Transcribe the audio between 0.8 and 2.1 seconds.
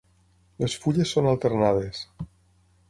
fulles són alternades.